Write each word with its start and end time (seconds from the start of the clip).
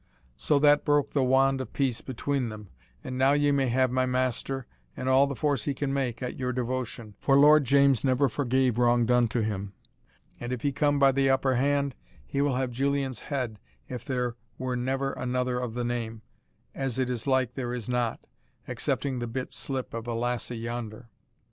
So 0.35 0.57
that 0.57 0.83
broke 0.83 1.11
the 1.11 1.21
wand 1.23 1.61
of 1.61 1.73
peace 1.73 2.01
between 2.01 2.49
them, 2.49 2.69
and 3.03 3.19
now 3.19 3.33
ye 3.33 3.51
may 3.51 3.67
have 3.67 3.91
my 3.91 4.07
master, 4.07 4.65
and 4.97 5.07
all 5.07 5.27
the 5.27 5.35
force 5.35 5.65
he 5.65 5.75
can 5.75 5.93
make, 5.93 6.23
at 6.23 6.39
your 6.39 6.51
devotion, 6.51 7.13
for 7.19 7.37
Lord 7.37 7.65
James 7.65 8.03
never 8.03 8.27
forgave 8.27 8.79
wrong 8.79 9.05
done 9.05 9.27
to 9.27 9.43
him; 9.43 9.73
and 10.39 10.51
if 10.51 10.63
he 10.63 10.71
come 10.71 10.97
by 10.97 11.11
the 11.11 11.29
upper 11.29 11.53
hand, 11.53 11.93
he 12.25 12.41
will 12.41 12.55
have 12.55 12.71
Julian's 12.71 13.19
head 13.19 13.59
if 13.87 14.03
there 14.03 14.35
were 14.57 14.75
never 14.75 15.13
another 15.13 15.59
of 15.59 15.75
the 15.75 15.85
name, 15.85 16.23
as 16.73 16.97
it 16.97 17.07
is 17.07 17.27
like 17.27 17.53
there 17.53 17.71
is 17.71 17.87
not, 17.87 18.25
excepting 18.67 19.19
the 19.19 19.27
bit 19.27 19.53
slip 19.53 19.93
of 19.93 20.07
a 20.07 20.15
lassie 20.15 20.57
yonder. 20.57 21.09